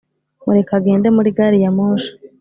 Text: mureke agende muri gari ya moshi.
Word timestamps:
mureke 0.45 0.73
agende 0.79 1.07
muri 1.15 1.29
gari 1.37 1.57
ya 1.63 1.71
moshi. 1.77 2.11